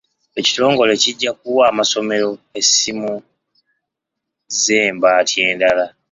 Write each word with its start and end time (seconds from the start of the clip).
Ekitongole 0.39 0.93
kijja 1.03 1.31
kuwa 1.39 1.63
amasomero 1.71 2.29
essimu 2.59 3.13
z'embaati 4.61 5.35
endala. 5.49 5.85